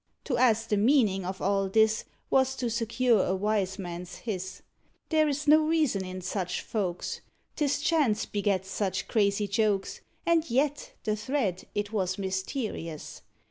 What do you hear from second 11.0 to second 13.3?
the thread it was mysterious.